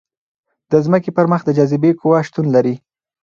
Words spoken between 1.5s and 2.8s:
جاذبې قوه شتون لري.